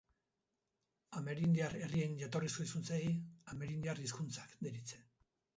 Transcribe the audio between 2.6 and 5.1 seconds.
hizkuntzei amerindiar hizkuntzak deritze.